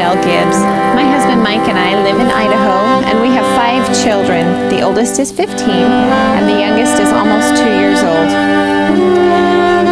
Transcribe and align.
Michelle 0.00 0.24
Gibbs. 0.24 0.56
My 0.96 1.04
husband 1.04 1.42
Mike 1.42 1.68
and 1.68 1.76
I 1.76 1.92
live 2.02 2.16
in 2.16 2.28
Idaho, 2.32 3.04
and 3.04 3.20
we 3.20 3.28
have 3.36 3.44
five 3.52 3.84
children. 4.02 4.48
The 4.70 4.80
oldest 4.80 5.20
is 5.20 5.30
15, 5.30 5.68
and 5.68 6.48
the 6.48 6.58
youngest 6.58 7.02
is 7.02 7.12
almost 7.12 7.60
two 7.60 7.68
years 7.68 8.00
old. 8.00 8.30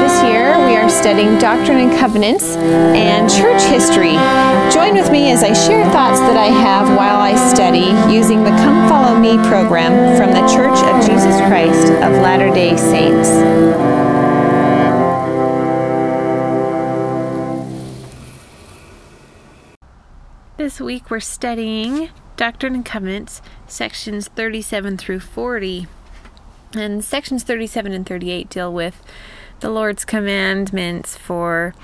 This 0.01 0.17
year, 0.25 0.57
we 0.65 0.81
are 0.81 0.89
studying 0.89 1.37
Doctrine 1.37 1.77
and 1.77 1.93
Covenants 1.99 2.57
and 2.57 3.29
church 3.29 3.61
history. 3.65 4.17
Join 4.73 4.95
with 4.95 5.13
me 5.13 5.31
as 5.31 5.43
I 5.43 5.53
share 5.53 5.85
thoughts 5.93 6.21
that 6.21 6.39
I 6.39 6.49
have 6.57 6.89
while 6.97 7.21
I 7.21 7.37
study 7.53 7.93
using 8.11 8.45
the 8.45 8.57
Come 8.65 8.89
Follow 8.89 9.13
Me 9.21 9.37
program 9.47 9.93
from 10.17 10.33
the 10.33 10.41
Church 10.49 10.81
of 10.89 11.05
Jesus 11.05 11.37
Christ 11.53 11.93
of 12.01 12.17
Latter 12.25 12.49
day 12.49 12.79
Saints. 12.79 14.08
This 20.69 20.83
week 20.83 21.09
we're 21.09 21.19
studying 21.19 22.11
Doctrine 22.37 22.75
and 22.75 22.85
Covenants, 22.85 23.41
sections 23.67 24.29
37 24.29 24.99
through 24.99 25.21
40. 25.21 25.87
And 26.75 27.03
sections 27.03 27.43
37 27.43 27.91
and 27.93 28.07
38 28.07 28.51
deal 28.51 28.71
with 28.71 29.03
the 29.61 29.71
Lord's 29.71 30.05
commandments 30.05 31.17
for 31.17 31.75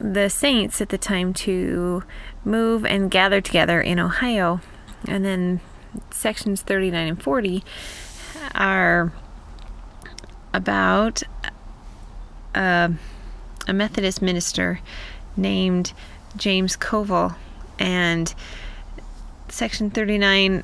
the 0.00 0.28
saints 0.28 0.80
at 0.80 0.88
the 0.88 0.98
time 0.98 1.32
to 1.46 2.02
move 2.44 2.84
and 2.84 3.08
gather 3.08 3.40
together 3.40 3.80
in 3.80 4.00
Ohio. 4.00 4.60
And 5.06 5.24
then 5.24 5.60
sections 6.10 6.60
39 6.60 7.06
and 7.06 7.22
40 7.22 7.62
are 8.56 9.12
about 10.52 11.22
a, 12.52 12.94
a 13.68 13.72
Methodist 13.72 14.20
minister 14.20 14.80
named 15.36 15.92
James 16.36 16.74
Covel 16.74 17.36
and 17.82 18.32
section 19.48 19.90
39 19.90 20.62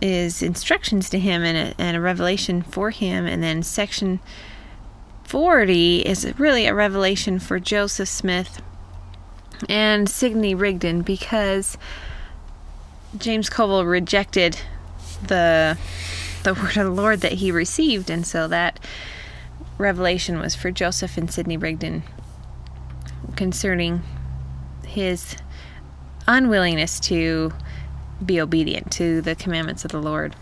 is 0.00 0.40
instructions 0.40 1.10
to 1.10 1.18
him 1.18 1.42
and 1.42 1.56
a, 1.56 1.80
and 1.80 1.96
a 1.96 2.00
revelation 2.00 2.62
for 2.62 2.90
him. 2.90 3.26
And 3.26 3.42
then 3.42 3.62
section 3.62 4.20
40 5.24 6.00
is 6.02 6.32
really 6.38 6.66
a 6.66 6.74
revelation 6.74 7.38
for 7.38 7.58
joseph 7.58 8.08
smith 8.08 8.62
and 9.68 10.08
sidney 10.08 10.54
rigdon 10.54 11.00
because 11.02 11.78
james 13.16 13.48
covel 13.48 13.84
rejected 13.86 14.58
the 15.26 15.78
the 16.42 16.52
word 16.54 16.76
of 16.76 16.84
the 16.84 16.90
lord 16.90 17.20
that 17.20 17.32
he 17.32 17.50
received. 17.50 18.10
And 18.10 18.24
so 18.26 18.46
that 18.48 18.78
revelation 19.76 20.38
was 20.38 20.54
for 20.54 20.70
joseph 20.70 21.16
and 21.16 21.30
sidney 21.30 21.56
rigdon 21.56 22.04
concerning 23.34 24.02
his 24.86 25.36
unwillingness 26.26 27.00
to 27.00 27.52
be 28.24 28.40
obedient 28.40 28.90
to 28.92 29.20
the 29.20 29.34
commandments 29.34 29.84
of 29.84 29.90
the 29.90 30.00
Lord. 30.00 30.34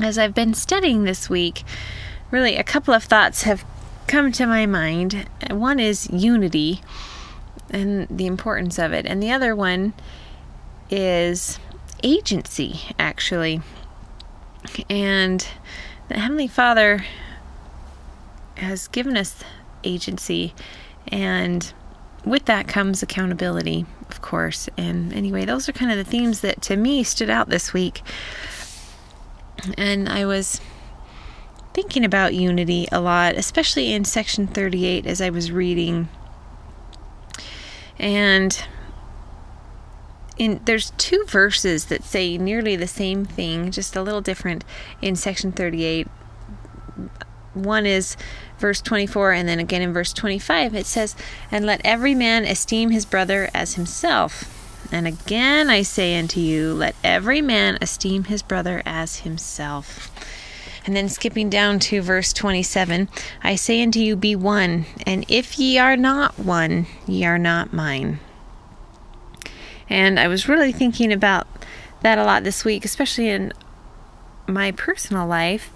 As 0.00 0.18
I've 0.18 0.34
been 0.34 0.54
studying 0.54 1.04
this 1.04 1.28
week, 1.28 1.64
really 2.30 2.56
a 2.56 2.64
couple 2.64 2.94
of 2.94 3.04
thoughts 3.04 3.42
have 3.42 3.64
come 4.06 4.32
to 4.32 4.46
my 4.46 4.64
mind. 4.66 5.28
One 5.50 5.78
is 5.78 6.08
unity 6.10 6.80
and 7.70 8.06
the 8.08 8.26
importance 8.26 8.78
of 8.78 8.92
it, 8.92 9.06
and 9.06 9.22
the 9.22 9.30
other 9.30 9.54
one 9.54 9.92
is 10.90 11.58
agency, 12.02 12.80
actually. 12.98 13.60
And 14.88 15.46
the 16.08 16.18
Heavenly 16.18 16.48
Father 16.48 17.04
has 18.56 18.88
given 18.88 19.16
us 19.16 19.44
agency, 19.84 20.54
and 21.08 21.72
with 22.24 22.44
that 22.46 22.68
comes 22.68 23.02
accountability 23.02 23.86
of 24.10 24.22
course. 24.22 24.68
And 24.76 25.12
anyway, 25.12 25.44
those 25.44 25.68
are 25.68 25.72
kind 25.72 25.90
of 25.90 25.96
the 25.96 26.04
themes 26.04 26.40
that 26.40 26.62
to 26.62 26.76
me 26.76 27.02
stood 27.02 27.30
out 27.30 27.48
this 27.48 27.72
week. 27.72 28.02
And 29.76 30.08
I 30.08 30.24
was 30.24 30.60
thinking 31.74 32.04
about 32.04 32.34
unity 32.34 32.88
a 32.90 33.00
lot, 33.00 33.34
especially 33.34 33.92
in 33.92 34.04
section 34.04 34.46
38 34.46 35.06
as 35.06 35.20
I 35.20 35.30
was 35.30 35.52
reading. 35.52 36.08
And 37.98 38.64
in 40.36 40.60
there's 40.64 40.90
two 40.92 41.24
verses 41.26 41.86
that 41.86 42.04
say 42.04 42.38
nearly 42.38 42.76
the 42.76 42.86
same 42.86 43.24
thing, 43.24 43.70
just 43.70 43.96
a 43.96 44.02
little 44.02 44.20
different 44.20 44.64
in 45.02 45.16
section 45.16 45.52
38. 45.52 46.06
One 47.54 47.86
is 47.86 48.16
verse 48.58 48.80
24, 48.80 49.32
and 49.32 49.48
then 49.48 49.58
again 49.58 49.82
in 49.82 49.92
verse 49.92 50.12
25, 50.12 50.74
it 50.74 50.86
says, 50.86 51.14
And 51.50 51.64
let 51.64 51.80
every 51.84 52.14
man 52.14 52.44
esteem 52.44 52.90
his 52.90 53.04
brother 53.04 53.48
as 53.54 53.74
himself. 53.74 54.54
And 54.90 55.06
again 55.06 55.68
I 55.68 55.82
say 55.82 56.18
unto 56.18 56.40
you, 56.40 56.72
let 56.72 56.94
every 57.04 57.42
man 57.42 57.78
esteem 57.80 58.24
his 58.24 58.42
brother 58.42 58.82
as 58.86 59.20
himself. 59.20 60.10
And 60.86 60.96
then 60.96 61.08
skipping 61.10 61.50
down 61.50 61.80
to 61.80 62.00
verse 62.00 62.32
27, 62.32 63.08
I 63.42 63.56
say 63.56 63.82
unto 63.82 64.00
you, 64.00 64.16
be 64.16 64.34
one, 64.34 64.86
and 65.06 65.26
if 65.28 65.58
ye 65.58 65.76
are 65.76 65.96
not 65.96 66.38
one, 66.38 66.86
ye 67.06 67.26
are 67.26 67.38
not 67.38 67.74
mine. 67.74 68.20
And 69.90 70.18
I 70.18 70.28
was 70.28 70.48
really 70.48 70.72
thinking 70.72 71.12
about 71.12 71.46
that 72.00 72.16
a 72.18 72.24
lot 72.24 72.44
this 72.44 72.64
week, 72.64 72.84
especially 72.84 73.28
in 73.28 73.52
my 74.46 74.72
personal 74.72 75.26
life 75.26 75.72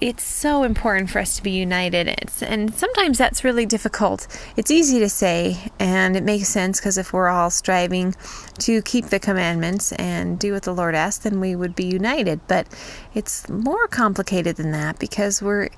it's 0.00 0.22
so 0.22 0.62
important 0.62 1.10
for 1.10 1.18
us 1.18 1.36
to 1.36 1.42
be 1.42 1.50
united. 1.50 2.08
It's, 2.08 2.42
and 2.42 2.72
sometimes 2.72 3.18
that's 3.18 3.42
really 3.42 3.66
difficult. 3.66 4.28
It's 4.56 4.70
easy 4.70 5.00
to 5.00 5.08
say, 5.08 5.70
and 5.80 6.16
it 6.16 6.22
makes 6.22 6.48
sense 6.48 6.78
because 6.78 6.98
if 6.98 7.12
we're 7.12 7.28
all 7.28 7.50
striving 7.50 8.14
to 8.58 8.80
keep 8.82 9.06
the 9.06 9.18
commandments 9.18 9.92
and 9.92 10.38
do 10.38 10.52
what 10.52 10.62
the 10.62 10.74
Lord 10.74 10.94
asks, 10.94 11.24
then 11.24 11.40
we 11.40 11.56
would 11.56 11.74
be 11.74 11.86
united. 11.86 12.40
But 12.46 12.68
it's 13.14 13.48
more 13.48 13.88
complicated 13.88 14.56
than 14.56 14.70
that 14.72 14.98
because 14.98 15.42
we're 15.42 15.68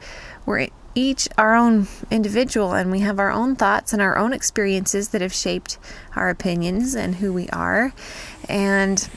we're 0.44 0.68
each 0.94 1.28
our 1.38 1.54
own 1.54 1.86
individual 2.10 2.72
and 2.72 2.90
we 2.90 3.00
have 3.00 3.18
our 3.20 3.30
own 3.30 3.54
thoughts 3.54 3.92
and 3.92 4.02
our 4.02 4.18
own 4.18 4.32
experiences 4.32 5.10
that 5.10 5.20
have 5.20 5.32
shaped 5.32 5.78
our 6.16 6.28
opinions 6.28 6.94
and 6.94 7.16
who 7.16 7.32
we 7.32 7.48
are. 7.50 7.92
And 8.48 9.08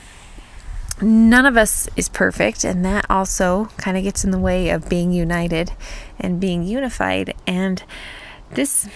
none 1.00 1.46
of 1.46 1.56
us 1.56 1.88
is 1.96 2.08
perfect, 2.08 2.64
and 2.64 2.84
that 2.84 3.06
also 3.10 3.66
kind 3.76 3.96
of 3.96 4.02
gets 4.02 4.24
in 4.24 4.30
the 4.30 4.38
way 4.38 4.70
of 4.70 4.88
being 4.88 5.12
united 5.12 5.72
and 6.18 6.40
being 6.40 6.64
unified. 6.64 7.34
And 7.46 7.82
this, 8.50 8.88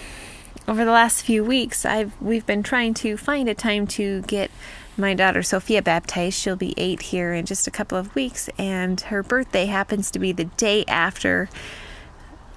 over 0.67 0.85
the 0.85 0.93
last 0.93 1.23
few 1.23 1.45
weeks, 1.45 1.85
I've 1.85 2.21
we've 2.21 2.47
been 2.47 2.63
trying 2.63 2.95
to 2.95 3.17
find 3.17 3.49
a 3.49 3.55
time 3.55 3.87
to 3.89 4.23
get 4.23 4.51
my 4.97 5.15
daughter 5.15 5.43
Sophia 5.43 5.83
baptized. 5.83 6.39
She'll 6.39 6.57
be 6.57 6.75
eight 6.77 7.03
here 7.03 7.33
in 7.33 7.47
just 7.47 7.67
a 7.67 7.71
couple 7.71 7.99
of 7.99 8.15
weeks, 8.15 8.49
and 8.59 9.01
her 9.03 9.23
birthday 9.23 9.67
happens 9.67 10.11
to 10.13 10.19
be 10.19 10.33
the 10.33 10.45
day 10.45 10.85
after 10.87 11.49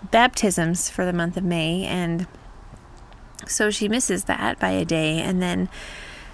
baptisms 0.09 0.90
for 0.90 1.06
the 1.06 1.13
month 1.13 1.38
of 1.38 1.44
May, 1.44 1.85
and 1.85 2.28
so 3.47 3.69
she 3.69 3.88
misses 3.88 4.25
that 4.25 4.59
by 4.59 4.69
a 4.69 4.85
day, 4.85 5.19
and 5.19 5.41
then 5.41 5.69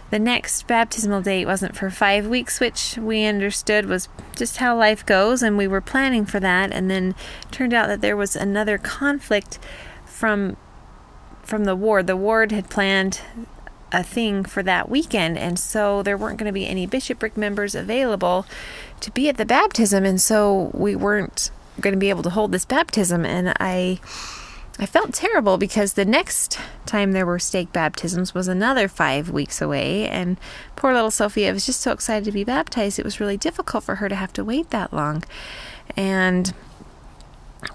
the 0.09 0.19
next 0.19 0.68
baptismal 0.68 1.22
date 1.22 1.45
wasn't 1.45 1.75
for 1.75 1.90
five 1.90 2.28
weeks, 2.28 2.59
which 2.59 2.97
we 2.97 3.25
understood 3.25 3.85
was 3.85 4.07
just 4.35 4.57
how 4.57 4.78
life 4.78 5.06
goes, 5.06 5.41
and 5.41 5.57
we 5.57 5.68
were 5.68 5.81
planning 5.81 6.25
for 6.25 6.40
that. 6.40 6.72
And 6.72 6.90
then 6.90 7.16
turned 7.51 7.73
out 7.73 7.88
that 7.88 8.01
there 8.01 8.18
was 8.18 8.35
another 8.35 8.78
conflict 8.78 9.59
from 10.06 10.57
from 11.44 11.63
the 11.63 11.75
ward. 11.75 12.07
The 12.07 12.18
ward 12.18 12.51
had 12.51 12.69
planned 12.69 13.22
a 13.91 14.03
thing 14.03 14.44
for 14.44 14.62
that 14.63 14.90
weekend, 14.90 15.38
and 15.38 15.57
so 15.57 16.03
there 16.03 16.18
weren't 16.18 16.38
going 16.38 16.47
to 16.50 16.53
be 16.53 16.68
any 16.68 16.85
bishopric 16.85 17.38
members 17.38 17.74
available 17.74 18.45
to 19.00 19.12
be 19.12 19.29
at 19.29 19.38
the 19.38 19.45
baptism, 19.45 20.03
and 20.03 20.19
so 20.22 20.72
we 20.74 20.95
weren't 20.95 21.51
going 21.79 21.94
to 21.94 22.00
be 22.00 22.09
able 22.09 22.24
to 22.24 22.29
hold 22.29 22.51
this 22.51 22.66
baptism. 22.66 23.25
And 23.25 23.53
I 23.59 24.00
I 24.79 24.85
felt 24.85 25.13
terrible 25.13 25.57
because 25.57 25.93
the 25.93 26.05
next 26.05 26.59
time 26.85 27.11
there 27.11 27.25
were 27.25 27.39
stake 27.39 27.73
baptisms 27.73 28.35
was 28.35 28.47
another 28.47 28.88
five 28.88 29.31
weeks 29.31 29.59
away, 29.59 30.07
and 30.07 30.38
poor 30.75 30.94
little 30.94 31.09
Sophia 31.09 31.51
was 31.51 31.65
just 31.65 31.81
so 31.81 31.91
excited 31.91 32.25
to 32.25 32.31
be 32.31 32.44
baptized. 32.44 33.00
It 33.00 33.06
was 33.06 33.19
really 33.19 33.38
difficult 33.38 33.83
for 33.83 33.95
her 33.95 34.07
to 34.07 34.15
have 34.15 34.33
to 34.33 34.45
wait 34.45 34.69
that 34.69 34.94
long. 34.94 35.24
And 35.95 36.53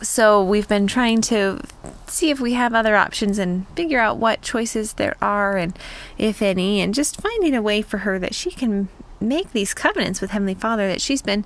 so 0.00 0.44
we've 0.44 0.68
been 0.68 0.86
trying 0.86 1.22
to 1.22 1.60
see 2.06 2.30
if 2.30 2.38
we 2.38 2.52
have 2.52 2.72
other 2.72 2.94
options 2.94 3.36
and 3.38 3.66
figure 3.70 3.98
out 3.98 4.18
what 4.18 4.42
choices 4.42 4.92
there 4.92 5.16
are 5.20 5.56
and 5.56 5.76
if 6.18 6.40
any, 6.40 6.80
and 6.80 6.94
just 6.94 7.20
finding 7.20 7.54
a 7.54 7.62
way 7.62 7.82
for 7.82 7.98
her 7.98 8.20
that 8.20 8.34
she 8.34 8.52
can 8.52 8.88
make 9.20 9.52
these 9.52 9.74
covenants 9.74 10.20
with 10.20 10.30
Heavenly 10.30 10.54
Father 10.54 10.86
that 10.86 11.00
she's 11.00 11.22
been 11.22 11.44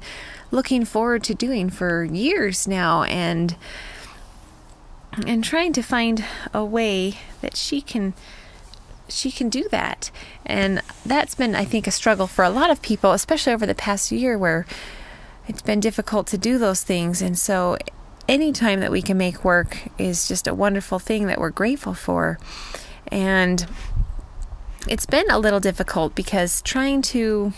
looking 0.50 0.84
forward 0.84 1.22
to 1.24 1.34
doing 1.34 1.70
for 1.70 2.04
years 2.04 2.68
now. 2.68 3.04
And 3.04 3.56
and 5.26 5.42
trying 5.42 5.72
to 5.72 5.82
find 5.82 6.24
a 6.52 6.64
way 6.64 7.18
that 7.40 7.56
she 7.56 7.80
can 7.80 8.14
she 9.08 9.30
can 9.30 9.48
do 9.48 9.68
that. 9.70 10.10
And 10.44 10.82
that's 11.04 11.34
been 11.34 11.54
I 11.54 11.64
think 11.64 11.86
a 11.86 11.90
struggle 11.90 12.26
for 12.26 12.44
a 12.44 12.50
lot 12.50 12.70
of 12.70 12.82
people, 12.82 13.12
especially 13.12 13.52
over 13.52 13.66
the 13.66 13.74
past 13.74 14.10
year 14.10 14.36
where 14.36 14.66
it's 15.48 15.62
been 15.62 15.80
difficult 15.80 16.26
to 16.28 16.38
do 16.38 16.58
those 16.58 16.82
things. 16.82 17.22
And 17.22 17.38
so 17.38 17.78
any 18.28 18.52
time 18.52 18.80
that 18.80 18.90
we 18.90 19.02
can 19.02 19.16
make 19.16 19.44
work 19.44 19.78
is 19.98 20.26
just 20.26 20.48
a 20.48 20.54
wonderful 20.54 20.98
thing 20.98 21.26
that 21.26 21.38
we're 21.38 21.50
grateful 21.50 21.94
for. 21.94 22.38
And 23.08 23.66
it's 24.88 25.06
been 25.06 25.30
a 25.30 25.38
little 25.38 25.60
difficult 25.60 26.14
because 26.14 26.60
trying 26.62 27.02
to 27.02 27.52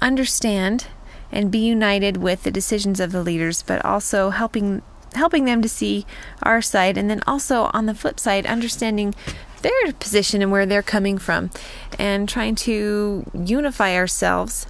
understand 0.00 0.86
and 1.32 1.50
be 1.50 1.58
united 1.58 2.18
with 2.18 2.42
the 2.42 2.50
decisions 2.50 3.00
of 3.00 3.12
the 3.12 3.22
leaders, 3.22 3.62
but 3.62 3.84
also 3.84 4.30
helping 4.30 4.82
helping 5.16 5.44
them 5.44 5.62
to 5.62 5.68
see 5.68 6.06
our 6.42 6.62
side 6.62 6.96
and 6.96 7.10
then 7.10 7.22
also 7.26 7.70
on 7.72 7.86
the 7.86 7.94
flip 7.94 8.20
side 8.20 8.46
understanding 8.46 9.14
their 9.62 9.92
position 9.94 10.42
and 10.42 10.52
where 10.52 10.66
they're 10.66 10.82
coming 10.82 11.18
from 11.18 11.50
and 11.98 12.28
trying 12.28 12.54
to 12.54 13.24
unify 13.34 13.94
ourselves 13.94 14.66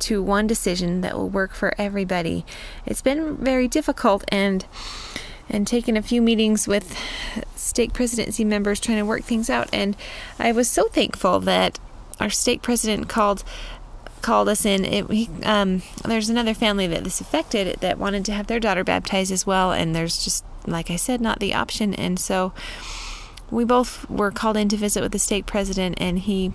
to 0.00 0.22
one 0.22 0.46
decision 0.46 1.00
that 1.02 1.16
will 1.16 1.28
work 1.28 1.52
for 1.52 1.72
everybody. 1.78 2.44
It's 2.84 3.02
been 3.02 3.36
very 3.36 3.68
difficult 3.68 4.24
and 4.28 4.64
and 5.48 5.66
taken 5.66 5.96
a 5.96 6.02
few 6.02 6.22
meetings 6.22 6.66
with 6.66 6.96
stake 7.56 7.92
presidency 7.92 8.44
members 8.44 8.80
trying 8.80 8.98
to 8.98 9.04
work 9.04 9.22
things 9.22 9.50
out 9.50 9.68
and 9.72 9.96
I 10.38 10.52
was 10.52 10.68
so 10.68 10.88
thankful 10.88 11.40
that 11.40 11.78
our 12.18 12.30
stake 12.30 12.62
president 12.62 13.08
called 13.08 13.44
called 14.22 14.48
us 14.48 14.64
in. 14.64 14.84
It, 14.84 15.10
he, 15.10 15.28
um, 15.42 15.82
there's 16.04 16.30
another 16.30 16.54
family 16.54 16.86
that 16.86 17.04
this 17.04 17.20
affected 17.20 17.80
that 17.80 17.98
wanted 17.98 18.24
to 18.26 18.32
have 18.32 18.46
their 18.46 18.60
daughter 18.60 18.84
baptized 18.84 19.32
as 19.32 19.46
well, 19.46 19.72
and 19.72 19.94
there's 19.94 20.24
just, 20.24 20.44
like 20.66 20.90
I 20.90 20.96
said, 20.96 21.20
not 21.20 21.40
the 21.40 21.54
option. 21.54 21.92
And 21.94 22.18
so 22.18 22.52
we 23.50 23.64
both 23.64 24.08
were 24.08 24.30
called 24.30 24.56
in 24.56 24.68
to 24.70 24.76
visit 24.76 25.02
with 25.02 25.12
the 25.12 25.18
stake 25.18 25.46
president, 25.46 25.96
and 26.00 26.20
he 26.20 26.52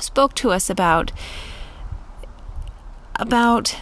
spoke 0.00 0.34
to 0.34 0.50
us 0.52 0.70
about 0.70 1.12
about 3.16 3.76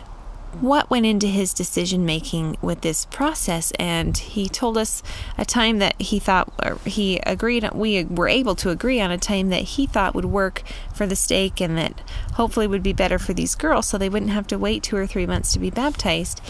what 0.61 0.91
went 0.91 1.07
into 1.07 1.27
his 1.27 1.53
decision 1.53 2.07
making 2.07 2.57
with 2.63 2.81
this 2.81 3.05
process? 3.07 3.73
And 3.79 4.17
he 4.17 4.49
told 4.49 4.79
us 4.79 5.03
a 5.37 5.45
time 5.45 5.79
that 5.79 6.01
he 6.01 6.19
thought 6.19 6.53
he 6.87 7.19
agreed 7.27 7.69
we 7.73 8.05
were 8.05 8.29
able 8.29 8.55
to 8.57 8.71
agree 8.71 9.01
on 9.01 9.11
a 9.11 9.19
time 9.19 9.51
that 9.51 9.63
he 9.63 9.87
thought 9.87 10.15
would 10.15 10.25
work 10.25 10.63
for 10.95 11.07
the 11.07 11.17
stake 11.17 11.61
and 11.61 11.77
that 11.77 12.01
hopefully 12.35 12.67
would 12.67 12.83
be 12.83 12.93
better 12.93 13.19
for 13.19 13.33
these 13.33 13.55
girls 13.55 13.87
so 13.87 13.99
they 13.99 14.09
wouldn't 14.09 14.31
have 14.31 14.47
to 14.47 14.59
wait 14.59 14.83
2 14.83 14.97
or 14.97 15.07
3 15.07 15.27
months 15.27 15.53
to 15.53 15.59
be 15.59 15.71
baptized. 15.71 16.41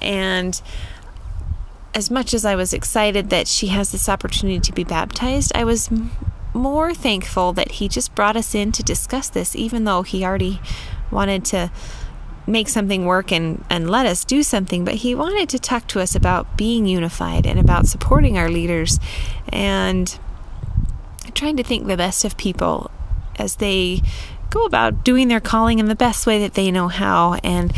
And 0.00 0.60
as 1.94 2.10
much 2.10 2.34
as 2.34 2.44
I 2.44 2.54
was 2.54 2.72
excited 2.72 3.30
that 3.30 3.48
she 3.48 3.68
has 3.68 3.90
this 3.90 4.08
opportunity 4.08 4.60
to 4.60 4.72
be 4.72 4.84
baptized 4.84 5.50
I 5.54 5.64
was 5.64 5.88
more 6.52 6.94
thankful 6.94 7.52
that 7.54 7.72
he 7.72 7.88
just 7.88 8.14
brought 8.14 8.36
us 8.36 8.54
in 8.54 8.70
to 8.72 8.82
discuss 8.82 9.28
this 9.28 9.56
even 9.56 9.84
though 9.84 10.02
he 10.02 10.24
already 10.24 10.60
wanted 11.10 11.44
to 11.46 11.70
make 12.46 12.68
something 12.68 13.04
work 13.04 13.32
and, 13.32 13.64
and 13.68 13.90
let 13.90 14.06
us 14.06 14.24
do 14.24 14.42
something, 14.42 14.84
but 14.84 14.94
he 14.94 15.14
wanted 15.14 15.48
to 15.48 15.58
talk 15.58 15.86
to 15.88 16.00
us 16.00 16.14
about 16.14 16.56
being 16.56 16.86
unified 16.86 17.46
and 17.46 17.58
about 17.58 17.86
supporting 17.86 18.38
our 18.38 18.48
leaders 18.48 18.98
and 19.48 20.18
trying 21.34 21.56
to 21.56 21.62
think 21.62 21.86
the 21.86 21.96
best 21.96 22.24
of 22.24 22.36
people 22.36 22.90
as 23.38 23.56
they 23.56 24.00
go 24.50 24.64
about 24.64 25.04
doing 25.04 25.28
their 25.28 25.40
calling 25.40 25.78
in 25.78 25.86
the 25.86 25.94
best 25.96 26.26
way 26.26 26.38
that 26.38 26.54
they 26.54 26.70
know 26.70 26.88
how. 26.88 27.34
And 27.42 27.72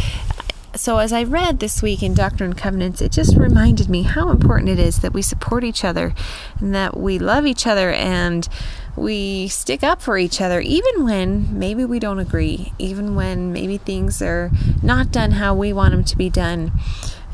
so, 0.79 0.99
as 0.99 1.13
I 1.13 1.25
read 1.25 1.59
this 1.59 1.83
week 1.83 2.03
in 2.03 2.15
Doctrine 2.15 2.51
and 2.51 2.59
Covenants, 2.59 3.01
it 3.01 3.11
just 3.11 3.37
reminded 3.37 3.89
me 3.89 4.03
how 4.03 4.31
important 4.31 4.69
it 4.69 4.79
is 4.79 5.01
that 5.01 5.13
we 5.13 5.23
support 5.23 5.65
each 5.65 5.85
other 5.85 6.15
and 6.61 6.73
that 6.75 6.97
we 6.97 7.19
love 7.19 7.47
each 7.47 7.67
other 7.67 7.91
and 7.91 8.49
we 8.95 9.49
stick 9.49 9.83
up 9.83 10.01
for 10.01 10.17
each 10.17 10.41
other, 10.41 10.61
even 10.61 11.05
when 11.05 11.59
maybe 11.59 11.85
we 11.85 11.99
don't 11.99 12.21
agree, 12.21 12.73
even 12.79 13.17
when 13.17 13.53
maybe 13.53 13.79
things 13.79 14.23
are 14.23 14.53
not 14.81 15.11
done 15.11 15.33
how 15.33 15.53
we 15.53 15.73
want 15.73 15.93
them 15.93 16.05
to 16.05 16.17
be 16.17 16.31
done. 16.31 16.73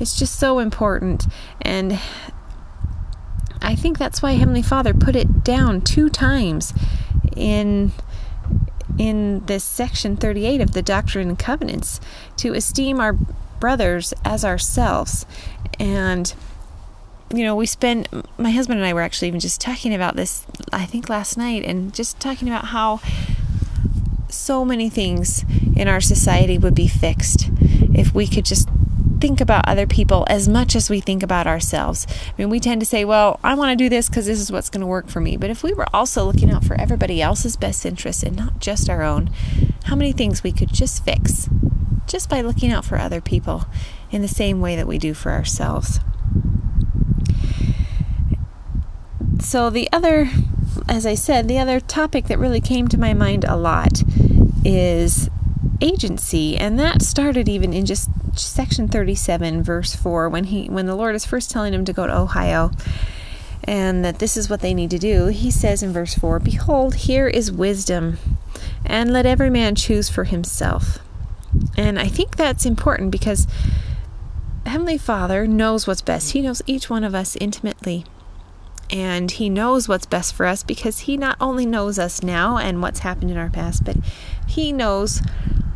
It's 0.00 0.18
just 0.18 0.38
so 0.38 0.58
important. 0.58 1.26
And 1.60 2.00
I 3.60 3.74
think 3.74 3.98
that's 3.98 4.22
why 4.22 4.32
Heavenly 4.32 4.62
Father 4.62 4.94
put 4.94 5.16
it 5.16 5.44
down 5.44 5.82
two 5.82 6.08
times 6.08 6.72
in 7.36 7.92
in 8.98 9.44
this 9.46 9.64
section 9.64 10.16
38 10.16 10.60
of 10.60 10.72
the 10.72 10.82
Doctrine 10.82 11.28
and 11.28 11.38
Covenants 11.38 12.00
to 12.38 12.52
esteem 12.54 13.00
our 13.00 13.12
brothers 13.12 14.14
as 14.24 14.44
ourselves. 14.44 15.26
And 15.78 16.32
you 17.32 17.42
know, 17.42 17.56
we 17.56 17.66
spend, 17.66 18.08
my 18.38 18.50
husband 18.50 18.78
and 18.78 18.86
I 18.86 18.92
were 18.92 19.00
actually 19.00 19.28
even 19.28 19.40
just 19.40 19.60
talking 19.60 19.94
about 19.94 20.14
this, 20.14 20.46
I 20.72 20.84
think 20.84 21.08
last 21.08 21.36
night, 21.36 21.64
and 21.64 21.92
just 21.92 22.20
talking 22.20 22.48
about 22.48 22.66
how 22.66 23.00
so 24.28 24.64
many 24.64 24.88
things 24.88 25.44
in 25.76 25.88
our 25.88 26.00
society 26.00 26.58
would 26.58 26.74
be 26.74 26.88
fixed 26.88 27.48
if 27.94 28.14
we 28.14 28.26
could 28.26 28.44
just 28.44 28.68
think 29.20 29.40
about 29.40 29.66
other 29.68 29.86
people 29.86 30.26
as 30.28 30.48
much 30.48 30.74
as 30.76 30.90
we 30.90 31.00
think 31.00 31.22
about 31.22 31.46
ourselves. 31.46 32.06
I 32.10 32.32
mean, 32.36 32.50
we 32.50 32.60
tend 32.60 32.80
to 32.80 32.86
say, 32.86 33.04
well, 33.04 33.40
I 33.42 33.54
want 33.54 33.70
to 33.70 33.76
do 33.76 33.88
this 33.88 34.08
because 34.08 34.26
this 34.26 34.40
is 34.40 34.52
what's 34.52 34.70
going 34.70 34.80
to 34.80 34.86
work 34.86 35.08
for 35.08 35.20
me. 35.20 35.36
But 35.36 35.50
if 35.50 35.62
we 35.62 35.72
were 35.72 35.86
also 35.94 36.24
looking 36.24 36.50
out 36.50 36.64
for 36.64 36.78
everybody 36.80 37.22
else's 37.22 37.56
best 37.56 37.86
interests 37.86 38.22
and 38.22 38.36
not 38.36 38.60
just 38.60 38.90
our 38.90 39.02
own, 39.02 39.30
how 39.84 39.96
many 39.96 40.12
things 40.12 40.42
we 40.42 40.52
could 40.52 40.72
just 40.72 41.04
fix 41.04 41.48
just 42.06 42.28
by 42.28 42.40
looking 42.40 42.70
out 42.70 42.84
for 42.84 42.98
other 42.98 43.20
people 43.20 43.64
in 44.10 44.22
the 44.22 44.28
same 44.28 44.60
way 44.60 44.76
that 44.76 44.86
we 44.86 44.98
do 44.98 45.14
for 45.14 45.32
ourselves. 45.32 46.00
So, 49.40 49.68
the 49.68 49.88
other, 49.92 50.30
as 50.88 51.06
I 51.06 51.14
said, 51.14 51.48
the 51.48 51.58
other 51.58 51.80
topic 51.80 52.26
that 52.26 52.38
really 52.38 52.60
came 52.60 52.88
to 52.88 52.98
my 52.98 53.14
mind 53.14 53.44
a 53.44 53.56
lot 53.56 54.02
is 54.64 55.28
agency 55.80 56.56
and 56.56 56.78
that 56.78 57.02
started 57.02 57.48
even 57.48 57.72
in 57.72 57.84
just 57.84 58.08
section 58.36 58.88
37 58.88 59.62
verse 59.62 59.94
4 59.94 60.28
when 60.28 60.44
he 60.44 60.66
when 60.66 60.86
the 60.86 60.94
lord 60.94 61.14
is 61.14 61.24
first 61.24 61.50
telling 61.50 61.72
him 61.74 61.84
to 61.84 61.92
go 61.92 62.06
to 62.06 62.16
ohio 62.16 62.70
and 63.66 64.04
that 64.04 64.18
this 64.18 64.36
is 64.36 64.50
what 64.50 64.60
they 64.60 64.74
need 64.74 64.90
to 64.90 64.98
do. 64.98 65.26
He 65.26 65.50
says 65.50 65.82
in 65.82 65.92
verse 65.92 66.14
4 66.14 66.38
behold 66.38 66.94
here 66.94 67.26
is 67.26 67.50
wisdom 67.50 68.18
and 68.84 69.12
let 69.12 69.26
every 69.26 69.50
man 69.50 69.74
choose 69.74 70.08
for 70.08 70.24
himself. 70.24 70.98
And 71.76 71.98
i 71.98 72.08
think 72.08 72.36
that's 72.36 72.66
important 72.66 73.10
because 73.10 73.46
heavenly 74.66 74.98
father 74.98 75.46
knows 75.46 75.86
what's 75.86 76.02
best. 76.02 76.32
He 76.32 76.42
knows 76.42 76.62
each 76.66 76.90
one 76.90 77.04
of 77.04 77.14
us 77.14 77.36
intimately 77.36 78.04
and 78.90 79.30
he 79.30 79.48
knows 79.48 79.88
what's 79.88 80.06
best 80.06 80.34
for 80.34 80.46
us 80.46 80.62
because 80.62 81.00
he 81.00 81.16
not 81.16 81.36
only 81.40 81.64
knows 81.64 81.98
us 81.98 82.22
now 82.22 82.58
and 82.58 82.82
what's 82.82 83.00
happened 83.00 83.30
in 83.30 83.36
our 83.36 83.48
past, 83.48 83.84
but 83.84 83.96
he 84.46 84.72
knows 84.72 85.22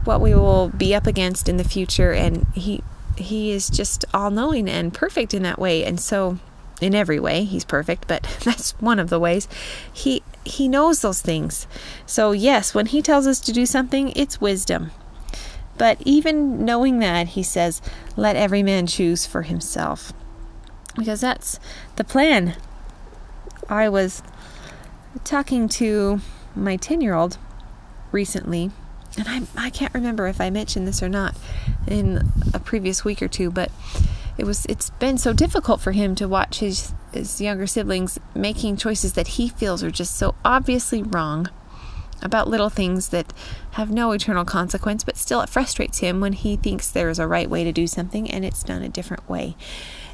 what 0.08 0.22
we 0.22 0.34
will 0.34 0.70
be 0.70 0.94
up 0.94 1.06
against 1.06 1.50
in 1.50 1.58
the 1.58 1.64
future 1.64 2.12
and 2.12 2.46
he 2.54 2.82
he 3.16 3.50
is 3.50 3.68
just 3.68 4.06
all-knowing 4.14 4.66
and 4.68 4.94
perfect 4.94 5.34
in 5.34 5.42
that 5.42 5.58
way. 5.58 5.84
And 5.84 6.00
so 6.00 6.38
in 6.80 6.94
every 6.94 7.20
way, 7.20 7.44
he's 7.44 7.64
perfect, 7.64 8.08
but 8.08 8.22
that's 8.44 8.70
one 8.80 8.98
of 8.98 9.10
the 9.10 9.20
ways. 9.20 9.46
He 9.92 10.22
he 10.44 10.66
knows 10.66 11.02
those 11.02 11.20
things. 11.20 11.66
So 12.06 12.32
yes, 12.32 12.74
when 12.74 12.86
he 12.86 13.02
tells 13.02 13.26
us 13.26 13.38
to 13.40 13.52
do 13.52 13.66
something, 13.66 14.12
it's 14.16 14.40
wisdom. 14.40 14.92
But 15.76 15.98
even 16.04 16.64
knowing 16.64 17.00
that, 17.00 17.28
he 17.28 17.42
says, 17.42 17.82
let 18.16 18.34
every 18.34 18.62
man 18.62 18.86
choose 18.86 19.26
for 19.26 19.42
himself. 19.42 20.12
Because 20.96 21.20
that's 21.20 21.60
the 21.96 22.02
plan 22.02 22.56
I 23.68 23.88
was 23.88 24.22
talking 25.22 25.68
to 25.68 26.20
my 26.56 26.76
10 26.76 27.02
year 27.02 27.14
old 27.14 27.36
recently, 28.10 28.72
and 29.18 29.28
I, 29.28 29.66
I 29.66 29.70
can't 29.70 29.92
remember 29.94 30.26
if 30.26 30.40
I 30.40 30.50
mentioned 30.50 30.86
this 30.86 31.02
or 31.02 31.08
not 31.08 31.34
in 31.86 32.30
a 32.54 32.58
previous 32.58 33.04
week 33.04 33.20
or 33.20 33.28
two, 33.28 33.50
but 33.50 33.70
it 34.36 34.44
was 34.44 34.64
it's 34.66 34.90
been 34.90 35.18
so 35.18 35.32
difficult 35.32 35.80
for 35.80 35.92
him 35.92 36.14
to 36.14 36.28
watch 36.28 36.60
his 36.60 36.92
his 37.12 37.40
younger 37.40 37.66
siblings 37.66 38.18
making 38.34 38.76
choices 38.76 39.14
that 39.14 39.28
he 39.28 39.48
feels 39.48 39.82
are 39.82 39.90
just 39.90 40.16
so 40.16 40.34
obviously 40.44 41.02
wrong 41.02 41.48
about 42.22 42.48
little 42.48 42.70
things 42.70 43.08
that 43.10 43.32
have 43.72 43.90
no 43.90 44.10
eternal 44.12 44.44
consequence, 44.44 45.04
but 45.04 45.16
still 45.16 45.40
it 45.40 45.48
frustrates 45.48 45.98
him 45.98 46.20
when 46.20 46.32
he 46.32 46.56
thinks 46.56 46.90
there 46.90 47.08
is 47.08 47.18
a 47.18 47.26
right 47.26 47.48
way 47.48 47.64
to 47.64 47.72
do 47.72 47.86
something 47.86 48.30
and 48.30 48.44
it's 48.44 48.62
done 48.62 48.82
a 48.82 48.88
different 48.88 49.28
way. 49.28 49.56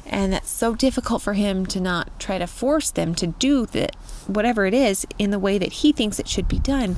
And 0.05 0.31
that's 0.31 0.49
so 0.49 0.75
difficult 0.75 1.23
for 1.23 1.33
him 1.33 1.65
to 1.67 1.79
not 1.79 2.19
try 2.19 2.37
to 2.37 2.45
force 2.45 2.91
them 2.91 3.15
to 3.15 3.27
do 3.27 3.65
that 3.67 3.95
whatever 4.27 4.67
it 4.67 4.73
is 4.73 5.07
in 5.17 5.31
the 5.31 5.39
way 5.39 5.57
that 5.57 5.73
he 5.73 5.91
thinks 5.91 6.19
it 6.19 6.27
should 6.27 6.47
be 6.47 6.59
done. 6.59 6.97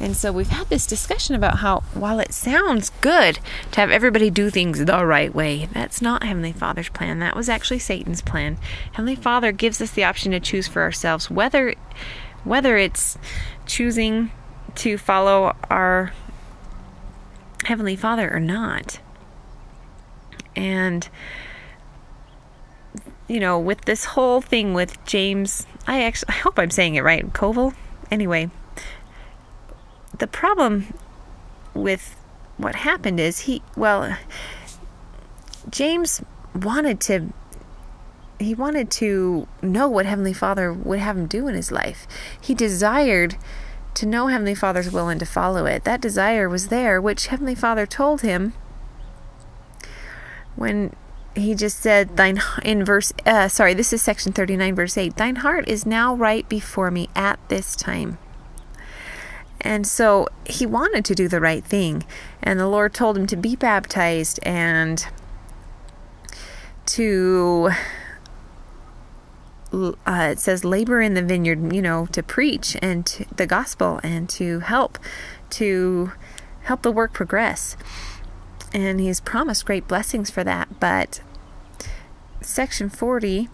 And 0.00 0.16
so 0.16 0.32
we've 0.32 0.48
had 0.48 0.68
this 0.68 0.86
discussion 0.86 1.34
about 1.34 1.58
how 1.58 1.80
while 1.92 2.20
it 2.20 2.32
sounds 2.32 2.90
good 3.00 3.40
to 3.72 3.80
have 3.80 3.90
everybody 3.90 4.30
do 4.30 4.48
things 4.48 4.84
the 4.84 5.04
right 5.04 5.34
way, 5.34 5.68
that's 5.72 6.00
not 6.00 6.22
Heavenly 6.22 6.52
Father's 6.52 6.88
plan. 6.88 7.18
That 7.18 7.34
was 7.34 7.48
actually 7.48 7.80
Satan's 7.80 8.22
plan. 8.22 8.58
Heavenly 8.92 9.16
Father 9.16 9.50
gives 9.50 9.80
us 9.80 9.90
the 9.90 10.04
option 10.04 10.32
to 10.32 10.40
choose 10.40 10.68
for 10.68 10.82
ourselves 10.82 11.30
whether 11.30 11.74
whether 12.44 12.76
it's 12.76 13.18
choosing 13.66 14.30
to 14.76 14.96
follow 14.96 15.56
our 15.68 16.12
Heavenly 17.64 17.96
Father 17.96 18.32
or 18.32 18.40
not. 18.40 19.00
And 20.54 21.08
you 23.26 23.40
know, 23.40 23.58
with 23.58 23.82
this 23.82 24.04
whole 24.06 24.40
thing 24.40 24.74
with 24.74 25.04
James, 25.04 25.66
I 25.86 26.02
actually 26.02 26.28
I 26.30 26.38
hope 26.38 26.58
I'm 26.58 26.70
saying 26.70 26.94
it 26.94 27.02
right, 27.02 27.30
Koval. 27.32 27.74
Anyway, 28.10 28.50
the 30.18 30.26
problem 30.26 30.94
with 31.74 32.16
what 32.56 32.74
happened 32.74 33.20
is 33.20 33.40
he 33.40 33.62
well 33.76 34.16
James 35.70 36.22
wanted 36.54 37.00
to 37.00 37.32
he 38.40 38.54
wanted 38.54 38.90
to 38.90 39.48
know 39.62 39.88
what 39.88 40.06
heavenly 40.06 40.32
father 40.32 40.72
would 40.72 40.98
have 41.00 41.16
him 41.16 41.26
do 41.26 41.48
in 41.48 41.54
his 41.54 41.72
life. 41.72 42.06
He 42.40 42.54
desired 42.54 43.36
to 43.94 44.06
know 44.06 44.28
Heavenly 44.28 44.54
Father's 44.54 44.92
will 44.92 45.08
and 45.08 45.18
to 45.18 45.26
follow 45.26 45.66
it. 45.66 45.82
That 45.82 46.00
desire 46.00 46.48
was 46.48 46.68
there, 46.68 47.00
which 47.00 47.26
Heavenly 47.26 47.56
Father 47.56 47.84
told 47.84 48.20
him 48.20 48.52
when 50.54 50.94
he 51.34 51.54
just 51.54 51.78
said 51.78 52.16
thine 52.16 52.40
in 52.64 52.84
verse 52.84 53.12
uh, 53.24 53.48
sorry 53.48 53.72
this 53.72 53.92
is 53.92 54.02
section 54.02 54.32
39 54.32 54.74
verse 54.74 54.98
8 54.98 55.16
thine 55.16 55.36
heart 55.36 55.68
is 55.68 55.86
now 55.86 56.12
right 56.14 56.48
before 56.48 56.90
me 56.90 57.08
at 57.14 57.38
this 57.48 57.76
time 57.76 58.18
and 59.60 59.86
so 59.86 60.28
he 60.44 60.66
wanted 60.66 61.04
to 61.06 61.14
do 61.14 61.28
the 61.28 61.40
right 61.40 61.64
thing. 61.64 62.04
And 62.42 62.58
the 62.58 62.68
lord 62.68 62.94
told 62.94 63.18
him 63.18 63.26
to 63.26 63.36
be 63.36 63.56
baptized 63.56 64.38
and 64.42 65.06
to 66.86 67.70
uh, 69.72 70.28
it 70.32 70.38
says 70.38 70.64
labor 70.64 71.02
in 71.02 71.12
the 71.12 71.22
vineyard 71.22 71.74
you 71.74 71.82
know 71.82 72.06
to 72.06 72.22
preach 72.22 72.74
and 72.80 73.04
to 73.04 73.26
the 73.36 73.46
gospel 73.46 74.00
and 74.02 74.26
to 74.30 74.60
help 74.60 74.98
to 75.50 76.12
help 76.62 76.82
the 76.82 76.92
work 76.92 77.12
progress. 77.12 77.76
And 78.74 79.00
he's 79.00 79.20
promised 79.20 79.64
great 79.64 79.88
blessings 79.88 80.30
for 80.30 80.44
that. 80.44 80.78
But 80.78 81.22
section 82.42 82.90
40 82.90 83.48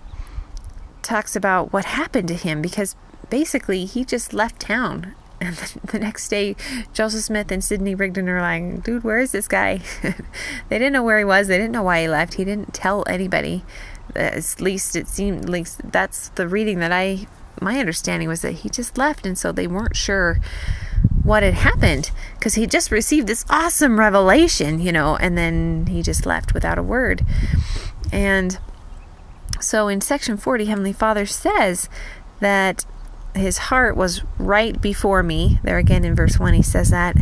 talks 1.02 1.36
about 1.36 1.72
what 1.72 1.84
happened 1.84 2.28
to 2.28 2.34
him 2.34 2.60
because 2.60 2.96
basically 3.30 3.84
he 3.84 4.04
just 4.04 4.34
left 4.34 4.58
town 4.58 5.14
and 5.40 5.56
the, 5.56 5.98
next 5.98 6.28
day 6.28 6.56
joseph 6.92 7.22
smith 7.22 7.50
and 7.50 7.62
sidney 7.62 7.94
rigdon 7.94 8.28
are 8.28 8.40
like 8.40 8.82
dude 8.82 9.04
where 9.04 9.18
is 9.18 9.32
this 9.32 9.46
guy? 9.46 9.80
They 10.68 10.78
didn't 10.78 10.94
know 10.94 11.02
where 11.02 11.18
he 11.18 11.24
was. 11.24 11.48
They 11.48 11.58
didn't 11.58 11.72
know 11.72 11.82
why 11.82 12.02
he 12.02 12.08
left. 12.08 12.34
He 12.34 12.44
didn't 12.44 12.74
tell 12.74 13.04
anybody. 13.06 13.64
At 14.16 14.60
least 14.60 14.96
it 14.96 15.08
seemed 15.08 15.48
like 15.48 15.68
that's 15.76 16.30
the 16.30 16.48
reading 16.48 16.78
that 16.78 16.92
I 16.92 17.26
my 17.60 17.78
understanding 17.78 18.28
was 18.28 18.42
that 18.42 18.52
he 18.52 18.68
just 18.68 18.98
left 18.98 19.24
and 19.24 19.38
so 19.38 19.52
they 19.52 19.66
weren't 19.66 19.96
sure 19.96 20.40
what 21.22 21.42
had 21.42 21.54
happened 21.54 22.10
because 22.34 22.54
he 22.54 22.66
just 22.66 22.90
received 22.90 23.26
this 23.26 23.44
awesome 23.48 23.98
revelation, 23.98 24.80
you 24.80 24.92
know, 24.92 25.16
and 25.16 25.38
then 25.38 25.86
he 25.86 26.02
just 26.02 26.26
left 26.26 26.52
without 26.52 26.78
a 26.78 26.82
word. 26.82 27.24
And 28.12 28.58
so 29.60 29.88
in 29.88 30.00
section 30.00 30.36
40 30.36 30.66
Heavenly 30.66 30.92
Father 30.92 31.26
says 31.26 31.88
that 32.40 32.84
his 33.34 33.58
heart 33.58 33.96
was 33.96 34.22
right 34.38 34.80
before 34.80 35.22
me. 35.22 35.58
There 35.62 35.78
again 35.78 36.04
in 36.04 36.14
verse 36.14 36.38
1 36.38 36.54
he 36.54 36.62
says 36.62 36.90
that. 36.90 37.16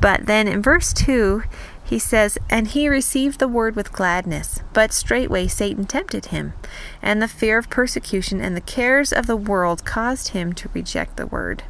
But 0.00 0.26
then 0.26 0.48
in 0.48 0.62
verse 0.62 0.92
2 0.92 1.44
he 1.84 1.98
says, 1.98 2.38
And 2.48 2.68
he 2.68 2.88
received 2.88 3.38
the 3.38 3.48
word 3.48 3.76
with 3.76 3.92
gladness, 3.92 4.60
but 4.72 4.92
straightway 4.92 5.46
Satan 5.46 5.84
tempted 5.84 6.26
him, 6.26 6.54
and 7.02 7.20
the 7.20 7.28
fear 7.28 7.58
of 7.58 7.68
persecution 7.68 8.40
and 8.40 8.56
the 8.56 8.62
cares 8.62 9.12
of 9.12 9.26
the 9.26 9.36
world 9.36 9.84
caused 9.84 10.28
him 10.28 10.54
to 10.54 10.70
reject 10.72 11.16
the 11.16 11.26
word. 11.26 11.64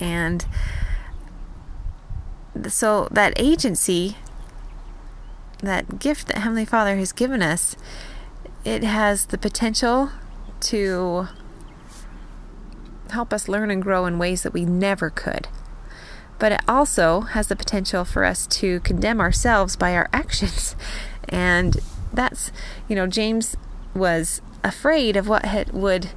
And 0.00 0.46
so 2.68 3.08
that 3.10 3.34
agency, 3.36 4.16
that 5.62 5.98
gift 5.98 6.28
that 6.28 6.38
Heavenly 6.38 6.64
Father 6.64 6.96
has 6.96 7.12
given 7.12 7.42
us, 7.42 7.76
it 8.64 8.82
has 8.82 9.26
the 9.26 9.38
potential 9.38 10.10
to 10.60 11.28
help 13.10 13.32
us 13.32 13.48
learn 13.48 13.70
and 13.70 13.82
grow 13.82 14.06
in 14.06 14.18
ways 14.18 14.42
that 14.42 14.52
we 14.52 14.64
never 14.64 15.10
could 15.10 15.48
but 16.38 16.52
it 16.52 16.60
also 16.68 17.22
has 17.22 17.48
the 17.48 17.56
potential 17.56 18.04
for 18.04 18.24
us 18.24 18.46
to 18.46 18.80
condemn 18.80 19.20
ourselves 19.20 19.76
by 19.76 19.94
our 19.94 20.08
actions. 20.12 20.76
And 21.30 21.76
that's, 22.10 22.50
you 22.88 22.96
know, 22.96 23.06
James 23.06 23.54
was 23.94 24.40
afraid 24.64 25.14
of 25.14 25.28
what 25.28 25.44
had, 25.44 25.74
would, 25.74 26.08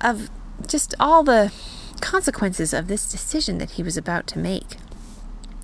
of 0.00 0.30
just 0.66 0.94
all 0.98 1.22
the 1.22 1.52
consequences 2.00 2.72
of 2.72 2.88
this 2.88 3.12
decision 3.12 3.58
that 3.58 3.72
he 3.72 3.82
was 3.82 3.98
about 3.98 4.26
to 4.28 4.38
make. 4.38 4.78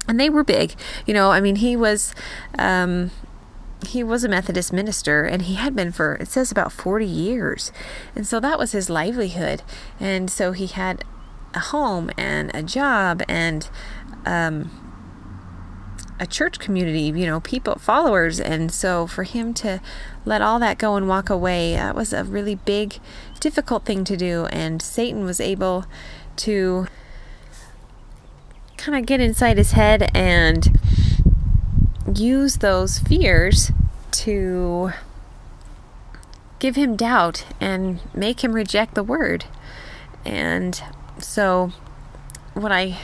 And 0.06 0.20
they 0.20 0.28
were 0.28 0.44
big. 0.44 0.74
You 1.06 1.14
know, 1.14 1.30
I 1.30 1.40
mean, 1.40 1.56
he 1.56 1.74
was. 1.74 2.14
Um, 2.58 3.12
he 3.86 4.02
was 4.02 4.24
a 4.24 4.28
Methodist 4.28 4.72
minister 4.72 5.24
and 5.24 5.42
he 5.42 5.54
had 5.54 5.74
been 5.74 5.92
for 5.92 6.14
it 6.14 6.28
says 6.28 6.50
about 6.50 6.72
40 6.72 7.06
years. 7.06 7.72
And 8.14 8.26
so 8.26 8.40
that 8.40 8.58
was 8.58 8.72
his 8.72 8.90
livelihood. 8.90 9.62
And 10.00 10.30
so 10.30 10.52
he 10.52 10.66
had 10.66 11.04
a 11.54 11.60
home 11.60 12.10
and 12.16 12.54
a 12.54 12.62
job 12.62 13.22
and 13.28 13.68
um, 14.26 14.70
a 16.18 16.26
church 16.26 16.58
community, 16.58 17.18
you 17.18 17.26
know, 17.26 17.40
people, 17.40 17.76
followers. 17.76 18.40
And 18.40 18.72
so 18.72 19.06
for 19.06 19.24
him 19.24 19.54
to 19.54 19.80
let 20.24 20.42
all 20.42 20.58
that 20.60 20.78
go 20.78 20.96
and 20.96 21.08
walk 21.08 21.30
away, 21.30 21.74
that 21.74 21.94
was 21.94 22.12
a 22.12 22.24
really 22.24 22.54
big, 22.54 22.98
difficult 23.40 23.84
thing 23.84 24.04
to 24.04 24.16
do. 24.16 24.46
And 24.46 24.80
Satan 24.80 25.24
was 25.24 25.40
able 25.40 25.86
to 26.36 26.86
kind 28.76 28.98
of 28.98 29.06
get 29.06 29.20
inside 29.20 29.56
his 29.56 29.72
head 29.72 30.10
and 30.14 30.78
use 32.12 32.58
those 32.58 32.98
fears 32.98 33.72
to 34.12 34.92
give 36.58 36.76
him 36.76 36.96
doubt 36.96 37.44
and 37.60 38.00
make 38.14 38.42
him 38.42 38.52
reject 38.52 38.94
the 38.94 39.02
word. 39.02 39.44
And 40.24 40.82
so, 41.18 41.72
what 42.54 42.72
I 42.72 42.98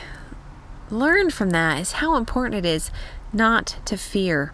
learned 0.90 1.34
from 1.34 1.50
that 1.50 1.80
is 1.80 1.92
how 1.92 2.16
important 2.16 2.64
it 2.64 2.68
is 2.68 2.90
not 3.32 3.76
to 3.84 3.96
fear. 3.96 4.52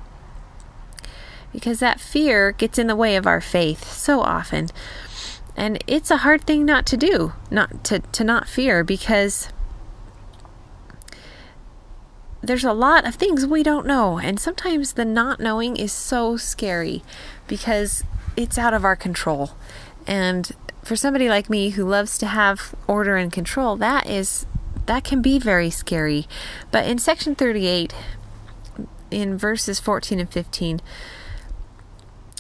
Because 1.53 1.79
that 1.81 2.01
fear 2.01 2.53
gets 2.53 2.79
in 2.79 2.87
the 2.87 2.97
way 2.97 3.17
of 3.17 3.27
our 3.27 3.41
faith 3.41 3.91
so 3.93 4.21
often. 4.21 4.69
And 5.57 5.83
it's 5.87 6.11
a 6.11 6.19
hard 6.19 6.45
thing 6.45 6.67
not 6.67 6.85
to 6.87 6.97
do, 6.97 7.33
not 7.51 7.83
to, 7.85 8.01
to 8.01 8.25
not 8.25 8.49
fear, 8.49 8.85
because 8.85 9.49
there's 12.47 12.65
a 12.65 12.73
lot 12.73 13.07
of 13.07 13.15
things 13.15 13.47
we 13.47 13.63
don't 13.63 13.87
know. 13.87 14.19
And 14.19 14.39
sometimes 14.39 14.93
the 14.93 15.05
not 15.05 15.41
knowing 15.41 15.77
is 15.77 15.93
so 15.93 16.37
scary 16.37 17.03
because 17.47 18.05
it's 18.37 18.59
out 18.59 18.75
of 18.75 18.85
our 18.85 18.97
control. 18.97 19.53
And 20.07 20.53
for 20.85 20.97
somebody 20.97 21.29
like 21.29 21.51
me 21.51 21.71
who 21.71 21.85
loves 21.85 22.17
to 22.19 22.27
have 22.27 22.75
order 22.87 23.17
and 23.17 23.33
control, 23.33 23.77
that 23.77 24.09
is 24.09 24.47
that 24.87 25.03
can 25.03 25.21
be 25.21 25.39
very 25.39 25.71
scary. 25.71 26.29
But 26.71 26.87
in 26.87 26.99
section 26.99 27.35
38 27.35 27.93
in 29.11 29.37
verses 29.37 29.81
14 29.81 30.21
and 30.21 30.31
15 30.31 30.81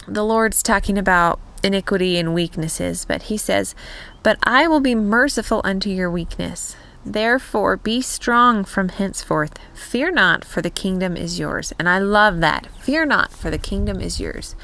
the 0.07 0.25
Lord's 0.25 0.63
talking 0.63 0.97
about 0.97 1.41
iniquity 1.65 2.17
and 2.17 2.33
weaknesses, 2.33 3.05
but 3.05 3.23
he 3.23 3.37
says, 3.37 3.75
"But 4.23 4.39
I 4.45 4.69
will 4.69 4.79
be 4.79 4.95
merciful 4.95 5.61
unto 5.65 5.91
your 5.91 6.09
weakness." 6.09 6.77
Therefore, 7.07 7.77
be 7.77 8.03
strong 8.03 8.65
from 8.65 8.89
henceforth. 8.89 9.61
Fear 9.75 10.11
not, 10.11 10.45
for 10.45 10.61
the 10.61 10.71
kingdom 10.71 11.17
is 11.17 11.39
yours. 11.39 11.73
And 11.79 11.89
I 11.89 12.01
love 12.01 12.41
that. 12.41 12.67
Fear 12.81 13.07
not, 13.07 13.33
for 13.33 13.49
the 13.49 13.59
kingdom 13.59 14.01
is 14.01 14.19
yours. 14.19 14.57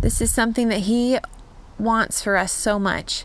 This 0.00 0.20
is 0.20 0.30
something 0.30 0.68
that 0.68 0.82
He 0.82 1.18
wants 1.76 2.22
for 2.22 2.36
us 2.36 2.52
so 2.52 2.78
much. 2.78 3.24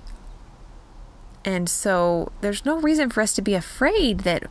And 1.46 1.70
so 1.70 2.32
there's 2.42 2.66
no 2.66 2.80
reason 2.80 3.12
for 3.12 3.22
us 3.22 3.34
to 3.34 3.44
be 3.44 3.54
afraid 3.54 4.22
that 4.22 4.44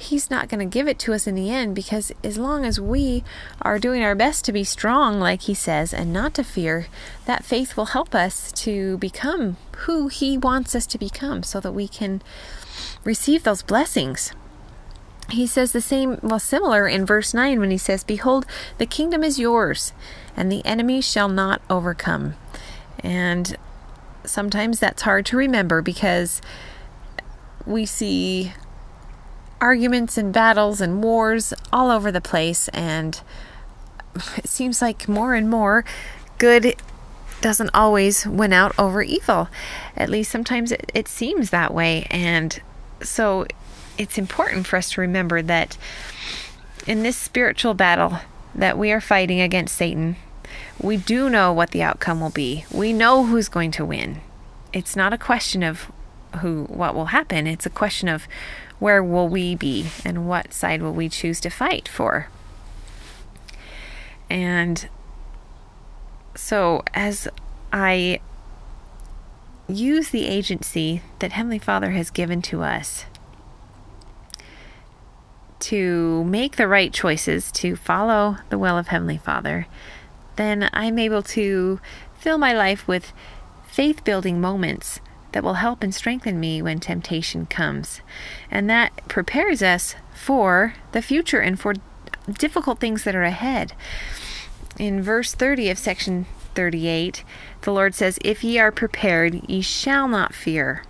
He's 0.00 0.30
not 0.30 0.48
going 0.48 0.60
to 0.60 0.72
give 0.72 0.88
it 0.88 0.98
to 1.00 1.12
us 1.12 1.26
in 1.26 1.34
the 1.34 1.50
end 1.50 1.74
because 1.74 2.10
as 2.24 2.38
long 2.38 2.64
as 2.64 2.80
we 2.80 3.22
are 3.60 3.78
doing 3.78 4.02
our 4.02 4.14
best 4.14 4.46
to 4.46 4.52
be 4.52 4.64
strong, 4.64 5.20
like 5.20 5.42
He 5.42 5.52
says, 5.52 5.92
and 5.92 6.10
not 6.10 6.32
to 6.34 6.44
fear, 6.44 6.86
that 7.26 7.44
faith 7.44 7.76
will 7.76 7.86
help 7.86 8.14
us 8.14 8.50
to 8.52 8.96
become 8.96 9.58
who 9.80 10.08
He 10.08 10.38
wants 10.38 10.74
us 10.74 10.86
to 10.86 10.98
become 10.98 11.42
so 11.42 11.60
that 11.60 11.72
we 11.72 11.86
can 11.86 12.22
receive 13.04 13.42
those 13.42 13.62
blessings. 13.62 14.32
He 15.28 15.46
says 15.46 15.72
the 15.72 15.82
same, 15.82 16.18
well, 16.22 16.38
similar 16.38 16.88
in 16.88 17.04
verse 17.04 17.34
9 17.34 17.60
when 17.60 17.70
he 17.70 17.78
says, 17.78 18.02
Behold, 18.02 18.46
the 18.78 18.86
kingdom 18.86 19.22
is 19.22 19.38
yours, 19.38 19.92
and 20.36 20.50
the 20.50 20.64
enemy 20.64 21.00
shall 21.00 21.28
not 21.28 21.62
overcome. 21.68 22.34
And 23.00 23.56
sometimes 24.24 24.80
that's 24.80 25.02
hard 25.02 25.26
to 25.26 25.36
remember 25.36 25.82
because 25.82 26.40
we 27.66 27.86
see 27.86 28.54
arguments 29.60 30.16
and 30.16 30.32
battles 30.32 30.80
and 30.80 31.02
wars 31.02 31.52
all 31.72 31.90
over 31.90 32.10
the 32.10 32.20
place, 32.20 32.68
and 32.68 33.20
it 34.36 34.48
seems 34.48 34.82
like 34.82 35.08
more 35.08 35.34
and 35.34 35.48
more 35.48 35.84
good 36.38 36.74
doesn't 37.40 37.70
always 37.72 38.26
win 38.26 38.52
out 38.52 38.78
over 38.78 39.02
evil. 39.02 39.48
At 39.96 40.08
least 40.08 40.30
sometimes 40.30 40.72
it, 40.72 40.90
it 40.94 41.08
seems 41.08 41.50
that 41.50 41.72
way. 41.72 42.06
And 42.10 42.60
so 43.02 43.46
it's 43.98 44.18
important 44.18 44.66
for 44.66 44.76
us 44.76 44.90
to 44.92 45.00
remember 45.00 45.42
that 45.42 45.76
in 46.86 47.02
this 47.02 47.16
spiritual 47.16 47.74
battle 47.74 48.18
that 48.54 48.78
we 48.78 48.90
are 48.92 49.00
fighting 49.00 49.40
against 49.40 49.76
Satan, 49.76 50.16
we 50.80 50.96
do 50.96 51.30
know 51.30 51.52
what 51.52 51.70
the 51.70 51.82
outcome 51.82 52.20
will 52.20 52.30
be. 52.30 52.64
We 52.72 52.92
know 52.92 53.26
who's 53.26 53.48
going 53.48 53.70
to 53.72 53.84
win. 53.84 54.20
It's 54.72 54.96
not 54.96 55.12
a 55.12 55.18
question 55.18 55.62
of 55.62 55.90
who 56.40 56.64
what 56.64 56.94
will 56.94 57.06
happen. 57.06 57.46
It's 57.46 57.66
a 57.66 57.70
question 57.70 58.08
of 58.08 58.26
where 58.80 59.04
will 59.04 59.28
we 59.28 59.54
be 59.54 59.86
and 60.04 60.26
what 60.26 60.52
side 60.52 60.82
will 60.82 60.92
we 60.92 61.08
choose 61.08 61.38
to 61.38 61.50
fight 61.50 61.86
for. 61.86 62.28
And 64.28 64.88
so 66.34 66.82
as 66.94 67.28
I 67.72 68.20
use 69.68 70.10
the 70.10 70.26
agency 70.26 71.02
that 71.20 71.32
Heavenly 71.32 71.58
Father 71.58 71.90
has 71.90 72.10
given 72.10 72.42
to 72.42 72.62
us 72.62 73.04
to 75.60 76.24
make 76.24 76.56
the 76.56 76.66
right 76.66 76.92
choices, 76.92 77.52
to 77.52 77.76
follow 77.76 78.38
the 78.48 78.58
will 78.58 78.78
of 78.78 78.88
Heavenly 78.88 79.18
Father, 79.18 79.66
then 80.36 80.70
I'm 80.72 80.98
able 80.98 81.22
to 81.22 81.80
fill 82.18 82.38
my 82.38 82.54
life 82.54 82.88
with 82.88 83.12
faith 83.68 84.02
building 84.04 84.40
moments 84.40 85.00
that 85.32 85.44
will 85.44 85.54
help 85.54 85.82
and 85.82 85.94
strengthen 85.94 86.40
me 86.40 86.60
when 86.62 86.80
temptation 86.80 87.46
comes. 87.46 88.00
And 88.50 88.68
that 88.68 88.92
prepares 89.08 89.62
us 89.62 89.94
for 90.14 90.74
the 90.92 91.02
future 91.02 91.40
and 91.40 91.58
for 91.58 91.74
difficult 92.38 92.80
things 92.80 93.04
that 93.04 93.14
are 93.14 93.22
ahead. 93.22 93.72
In 94.78 95.02
verse 95.02 95.34
30 95.34 95.70
of 95.70 95.78
section 95.78 96.26
38, 96.54 97.24
the 97.62 97.72
Lord 97.72 97.94
says, 97.94 98.18
If 98.24 98.42
ye 98.42 98.58
are 98.58 98.72
prepared, 98.72 99.48
ye 99.48 99.60
shall 99.60 100.08
not 100.08 100.34
fear. 100.34 100.84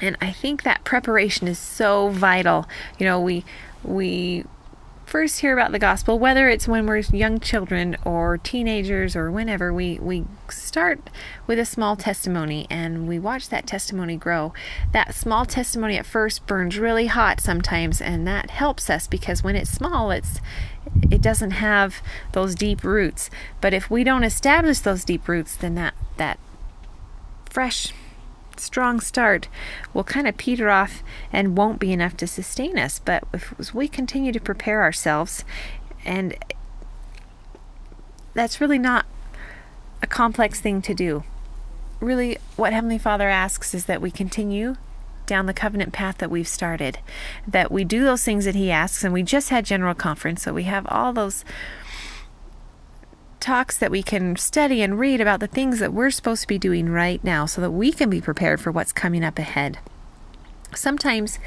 And 0.00 0.16
I 0.20 0.32
think 0.32 0.62
that 0.62 0.84
preparation 0.84 1.48
is 1.48 1.58
so 1.58 2.08
vital. 2.08 2.68
You 2.98 3.06
know, 3.06 3.20
we 3.20 3.44
we 3.82 4.44
first 5.08 5.40
hear 5.40 5.54
about 5.54 5.72
the 5.72 5.78
gospel, 5.78 6.18
whether 6.18 6.48
it's 6.48 6.68
when 6.68 6.86
we're 6.86 6.98
young 6.98 7.40
children 7.40 7.96
or 8.04 8.36
teenagers 8.36 9.16
or 9.16 9.30
whenever, 9.30 9.72
we, 9.72 9.98
we 9.98 10.24
start 10.50 11.00
with 11.46 11.58
a 11.58 11.64
small 11.64 11.96
testimony 11.96 12.66
and 12.68 13.08
we 13.08 13.18
watch 13.18 13.48
that 13.48 13.66
testimony 13.66 14.16
grow. 14.16 14.52
That 14.92 15.14
small 15.14 15.46
testimony 15.46 15.96
at 15.96 16.04
first 16.04 16.46
burns 16.46 16.78
really 16.78 17.06
hot 17.06 17.40
sometimes, 17.40 18.02
and 18.02 18.26
that 18.26 18.50
helps 18.50 18.90
us 18.90 19.06
because 19.06 19.42
when 19.42 19.56
it's 19.56 19.70
small, 19.70 20.10
it's 20.10 20.40
it 21.10 21.20
doesn't 21.20 21.52
have 21.52 22.02
those 22.32 22.54
deep 22.54 22.84
roots. 22.84 23.30
But 23.60 23.74
if 23.74 23.90
we 23.90 24.04
don't 24.04 24.24
establish 24.24 24.80
those 24.80 25.04
deep 25.04 25.26
roots, 25.26 25.56
then 25.56 25.74
that 25.74 25.94
that 26.18 26.38
fresh 27.50 27.92
strong 28.60 29.00
start 29.00 29.48
will 29.92 30.04
kind 30.04 30.26
of 30.26 30.36
peter 30.36 30.70
off 30.70 31.02
and 31.32 31.56
won't 31.56 31.78
be 31.78 31.92
enough 31.92 32.16
to 32.18 32.26
sustain 32.26 32.78
us. 32.78 32.98
But 32.98 33.24
if 33.32 33.74
we 33.74 33.88
continue 33.88 34.32
to 34.32 34.40
prepare 34.40 34.82
ourselves, 34.82 35.44
and 36.04 36.36
that's 38.34 38.60
really 38.60 38.78
not 38.78 39.06
a 40.02 40.06
complex 40.06 40.60
thing 40.60 40.80
to 40.82 40.94
do. 40.94 41.24
Really, 42.00 42.38
what 42.56 42.72
Heavenly 42.72 42.98
Father 42.98 43.28
asks 43.28 43.74
is 43.74 43.86
that 43.86 44.00
we 44.00 44.10
continue 44.10 44.76
down 45.26 45.46
the 45.46 45.52
covenant 45.52 45.92
path 45.92 46.18
that 46.18 46.30
we've 46.30 46.48
started, 46.48 46.98
that 47.46 47.70
we 47.70 47.84
do 47.84 48.04
those 48.04 48.24
things 48.24 48.44
that 48.44 48.54
He 48.54 48.70
asks, 48.70 49.04
and 49.04 49.12
we 49.12 49.22
just 49.22 49.50
had 49.50 49.64
General 49.64 49.94
Conference, 49.94 50.42
so 50.42 50.54
we 50.54 50.64
have 50.64 50.86
all 50.88 51.12
those 51.12 51.44
talks 53.48 53.78
that 53.78 53.90
we 53.90 54.02
can 54.02 54.36
study 54.36 54.82
and 54.82 54.98
read 54.98 55.22
about 55.22 55.40
the 55.40 55.46
things 55.46 55.78
that 55.78 55.94
we're 55.94 56.10
supposed 56.10 56.42
to 56.42 56.46
be 56.46 56.58
doing 56.58 56.90
right 56.90 57.24
now 57.24 57.46
so 57.46 57.62
that 57.62 57.70
we 57.70 57.90
can 57.90 58.10
be 58.10 58.20
prepared 58.20 58.60
for 58.60 58.70
what's 58.70 58.92
coming 58.92 59.24
up 59.24 59.38
ahead. 59.38 59.78
Sometimes 60.74 61.38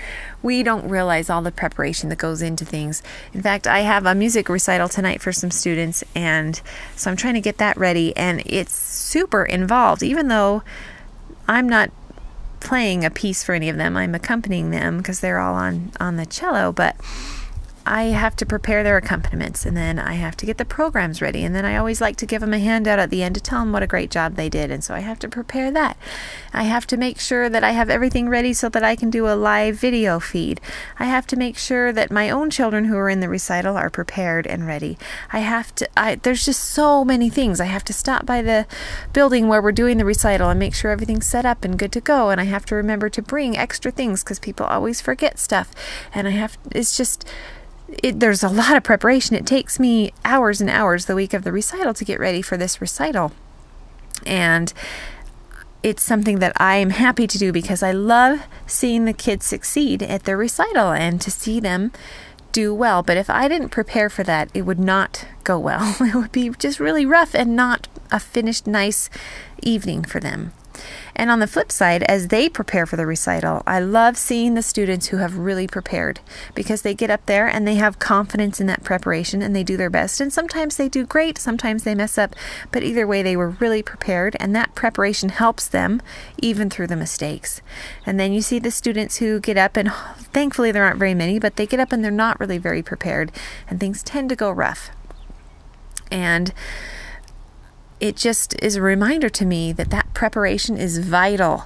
we 0.42 0.64
don't 0.64 0.90
realize 0.90 1.30
all 1.30 1.44
the 1.44 1.52
preparation 1.52 2.10
that 2.10 2.18
goes 2.18 2.42
into 2.42 2.66
things. 2.66 3.04
In 3.34 3.44
fact, 3.44 3.68
I 3.68 3.82
have 3.82 4.08
a 4.08 4.16
music 4.16 4.50
recital 4.50 4.90
tonight 4.90 5.22
for 5.22 5.32
some 5.32 5.52
students, 5.52 6.04
and 6.16 6.60
so 6.96 7.12
I'm 7.12 7.18
trying 7.18 7.36
to 7.36 7.40
get 7.40 7.60
that 7.60 7.78
ready, 7.78 8.18
and 8.18 8.42
it's 8.48 8.74
super 8.74 9.46
involved, 9.46 10.02
even 10.02 10.28
though 10.28 10.64
I'm 11.48 11.70
not 11.70 11.92
playing 12.62 13.06
a 13.06 13.12
piece 13.12 13.44
for 13.44 13.54
any 13.54 13.70
of 13.70 13.78
them. 13.78 13.96
I'm 13.96 14.16
accompanying 14.16 14.72
them 14.72 14.98
because 14.98 15.20
they're 15.20 15.38
all 15.38 15.54
on 15.54 15.92
on 16.00 16.16
the 16.16 16.26
cello, 16.26 16.72
but 16.72 16.96
I 17.86 18.04
have 18.06 18.36
to 18.38 18.46
prepare 18.46 18.84
their 18.84 18.98
accompaniments 18.98 19.66
and 19.66 19.76
then 19.76 19.98
I 19.98 20.14
have 20.14 20.38
to 20.38 20.46
get 20.46 20.58
the 20.58 20.66
programs 20.66 21.22
ready. 21.22 21.44
And 21.44 21.56
then 21.56 21.66
I 21.66 21.78
always 21.78 22.00
like 22.00 22.16
to 22.18 22.26
give 22.26 22.42
them 22.42 22.54
a 22.54 22.60
handout 22.60 23.00
at 23.00 23.10
the 23.10 23.24
end 23.24 23.36
to 23.36 23.42
tell 23.42 23.60
them 23.60 23.72
what 23.72 23.82
a 23.82 23.88
great 23.88 24.12
job 24.12 24.36
they 24.36 24.50
did. 24.50 24.70
And 24.70 24.84
so 24.84 24.94
I 24.94 25.00
have 25.00 25.18
to 25.20 25.30
prepare 25.30 25.72
that. 25.72 25.98
I 26.54 26.64
have 26.64 26.86
to 26.88 26.98
make 26.98 27.20
sure 27.20 27.50
that 27.50 27.64
I 27.64 27.72
have 27.72 27.90
everything 27.90 28.30
ready 28.30 28.54
so 28.54 28.70
that 28.70 28.84
I 28.84 28.96
can 28.96 29.10
do 29.10 29.28
a 29.28 29.36
live 29.36 29.76
video 29.76 30.20
feed. 30.20 30.62
I 31.00 31.06
have 31.06 31.26
to 31.28 31.36
make 31.36 31.58
sure 31.58 31.92
that 31.92 32.12
my 32.12 32.30
own 32.30 32.50
children 32.50 32.86
who 32.86 32.98
are 32.98 33.10
in 33.10 33.20
the 33.20 33.30
recital 33.30 33.78
are 33.78 33.90
prepared 33.90 34.46
and 34.46 34.68
ready. 34.68 34.98
I 35.34 35.40
have 35.40 35.74
to, 35.76 35.90
I, 35.98 36.16
there's 36.16 36.46
just 36.46 36.64
so 36.64 37.04
many 37.04 37.30
things. 37.30 37.60
I 37.60 37.66
have 37.66 37.86
to 37.86 37.94
stop 37.94 38.26
by 38.26 38.42
the 38.42 38.68
building 39.12 39.48
where 39.48 39.62
we're 39.62 39.72
doing 39.72 39.98
the 39.98 40.06
recital 40.06 40.50
and 40.50 40.60
make 40.60 40.76
sure 40.76 40.92
everything's 40.92 41.26
set 41.26 41.46
up 41.46 41.66
and 41.66 41.80
good 41.80 41.92
to 41.94 42.02
go. 42.02 42.30
And 42.30 42.40
I 42.40 42.46
have 42.46 42.66
to 42.66 42.76
remember 42.76 43.10
to 43.10 43.22
bring 43.22 43.58
extra 43.58 43.92
things 43.92 44.24
because 44.24 44.40
people 44.40 44.66
always 44.68 45.02
forget 45.02 45.40
stuff. 45.40 45.72
And 46.14 46.28
I 46.28 46.32
have, 46.32 46.58
it's 46.72 46.96
just, 46.96 47.28
it, 48.04 48.20
there's 48.20 48.44
a 48.44 48.50
lot 48.50 48.78
of 48.78 48.84
preparation. 48.84 49.36
It 49.36 49.46
takes 49.46 49.80
me 49.80 50.14
hours 50.26 50.62
and 50.62 50.70
hours 50.70 51.06
the 51.06 51.16
week 51.16 51.34
of 51.34 51.44
the 51.44 51.52
recital 51.52 51.94
to 51.94 52.06
get 52.06 52.20
ready 52.20 52.42
for 52.42 52.58
this 52.58 52.82
recital. 52.82 53.32
And 54.26 54.74
it's 55.84 56.04
something 56.04 56.40
that 56.40 56.54
I 56.58 56.76
am 56.76 56.92
happy 56.92 57.26
to 57.28 57.38
do 57.38 57.52
because 57.52 57.82
I 57.82 57.92
love 57.92 58.46
seeing 58.68 59.06
the 59.06 59.14
kids 59.14 59.46
succeed 59.46 60.04
at 60.04 60.24
their 60.24 60.38
recital 60.38 60.92
and 60.92 61.20
to 61.22 61.32
see 61.32 61.60
them 61.60 61.92
do 62.52 62.74
well. 62.74 63.02
But 63.02 63.18
if 63.18 63.30
I 63.30 63.48
didn't 63.48 63.70
prepare 63.70 64.10
for 64.10 64.24
that, 64.24 64.50
it 64.54 64.64
would 64.64 64.80
not 64.80 65.26
go 65.44 65.58
well. 65.58 65.96
It 66.02 66.16
would 66.16 66.32
be 66.32 66.50
just 66.50 66.80
really 66.80 67.06
rough 67.06 67.34
and 67.34 67.56
not 67.56 67.88
a 68.12 68.20
finished, 68.20 68.68
nice 68.68 69.10
evening 69.62 70.04
for 70.04 70.20
them. 70.20 70.54
And 71.16 71.30
on 71.30 71.40
the 71.40 71.48
flip 71.48 71.72
side, 71.72 72.04
as 72.04 72.30
they 72.30 72.50
prepare 72.50 72.86
for 72.86 72.96
the 72.96 73.06
recital, 73.06 73.64
I 73.68 73.80
love 73.80 74.18
seeing 74.18 74.54
the 74.54 74.62
students 74.62 75.08
who 75.08 75.18
have 75.18 75.38
really 75.38 75.68
prepared 75.68 76.20
because 76.56 76.82
they 76.82 76.94
get 76.94 77.10
up 77.10 77.26
there 77.26 77.48
and 77.48 77.68
they 77.68 77.76
have 77.76 78.00
confidence 78.00 78.60
in 78.60 78.68
that 78.68 78.84
preparation 78.84 79.42
and 79.42 79.56
they 79.56 79.64
do 79.64 79.78
their 79.78 79.90
best. 79.90 80.22
And 80.22 80.32
sometimes 80.32 80.78
they 80.78 80.90
do 80.90 81.06
great, 81.06 81.38
sometimes 81.38 81.84
they 81.84 81.96
mess 81.96 82.18
up, 82.18 82.36
but 82.72 82.84
either 82.84 83.06
way, 83.06 83.22
they 83.22 83.36
were 83.36 83.50
really 83.50 83.84
prepared, 83.84 84.36
and 84.40 84.56
that 84.56 84.76
preparation 84.76 85.30
helps 85.30 85.68
them 85.68 86.02
even 86.38 86.70
through 86.70 86.88
the 86.88 86.96
mistakes. 86.96 87.62
And 88.06 88.20
then 88.20 88.34
you 88.34 88.42
see 88.42 88.60
the 88.60 88.72
students 88.72 89.18
who 89.18 89.40
get 89.40 89.58
up, 89.58 89.78
and 89.78 89.92
thankfully, 90.34 90.72
there 90.72 90.84
aren't 90.84 91.00
very 91.00 91.14
many, 91.14 91.40
but 91.40 91.56
they 91.56 91.68
get 91.68 91.80
up 91.80 91.92
and 91.92 92.04
they're 92.04 92.12
not 92.12 92.40
really 92.40 92.58
very 92.58 92.82
prepared, 92.82 93.32
and 93.70 93.80
things 93.80 94.04
tend 94.04 94.30
to 94.30 94.36
go 94.36 94.52
rough. 94.52 94.92
And 96.10 96.54
it 98.02 98.16
just 98.16 98.60
is 98.62 98.76
a 98.76 98.82
reminder 98.82 99.30
to 99.30 99.46
me 99.46 99.72
that 99.72 99.92
that 99.92 100.12
preparation 100.16 100.76
is 100.76 100.98
vital. 100.98 101.66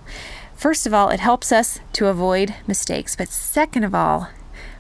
First 0.54 0.86
of 0.86 0.93
all, 0.93 1.10
it 1.10 1.21
helps 1.21 1.52
us 1.52 1.80
to 1.93 2.08
avoid 2.08 2.54
mistakes. 2.67 3.15
But 3.15 3.30
second 3.30 3.86
of 3.86 3.95
all, 3.95 4.30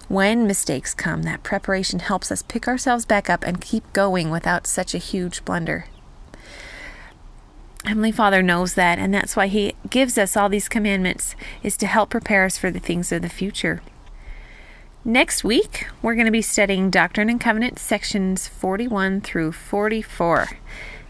when 0.09 0.45
mistakes 0.45 0.93
come, 0.93 1.23
that 1.23 1.43
preparation 1.43 1.99
helps 1.99 2.29
us 2.29 2.41
pick 2.43 2.67
ourselves 2.67 3.05
back 3.05 3.29
up 3.29 3.43
and 3.43 3.61
keep 3.61 3.91
going 3.93 4.29
without 4.29 4.67
such 4.67 4.93
a 4.93 4.99
huge 4.99 5.45
blunder. 5.45 5.85
Heavenly 7.85 8.11
Father 8.11 8.43
knows 8.43 8.73
that, 8.73 8.99
and 8.99 9.13
that's 9.13 9.37
why 9.37 9.47
He 9.47 9.75
gives 9.89 10.17
us 10.17 10.35
all 10.35 10.49
these 10.49 10.67
commandments, 10.67 11.35
is 11.63 11.77
to 11.77 11.87
help 11.87 12.09
prepare 12.09 12.43
us 12.43 12.57
for 12.57 12.69
the 12.69 12.79
things 12.79 13.11
of 13.13 13.21
the 13.21 13.29
future. 13.29 13.81
Next 15.05 15.43
week, 15.43 15.87
we're 16.01 16.15
going 16.15 16.25
to 16.25 16.31
be 16.31 16.41
studying 16.41 16.89
Doctrine 16.89 17.29
and 17.29 17.39
Covenants 17.39 17.81
sections 17.81 18.47
41 18.47 19.21
through 19.21 19.53
44. 19.53 20.49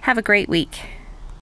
Have 0.06 0.20
a 0.20 0.22
great 0.22 0.48
week. 0.48 0.82